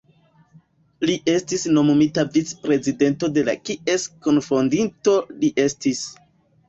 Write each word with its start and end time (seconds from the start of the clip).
Li 1.09 1.17
estis 1.33 1.65
nomumita 1.75 2.23
vic-prezidanto 2.37 3.29
de 3.35 3.45
la 3.51 3.55
kies 3.69 4.07
kunfondinto 4.29 5.15
li 5.45 5.53
estis. 5.67 6.03